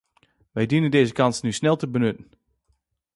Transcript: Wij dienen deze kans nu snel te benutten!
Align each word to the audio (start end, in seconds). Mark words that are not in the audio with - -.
Wij 0.51 0.65
dienen 0.65 0.91
deze 0.91 1.13
kans 1.13 1.41
nu 1.41 1.51
snel 1.51 1.75
te 1.75 1.87
benutten! 1.89 2.31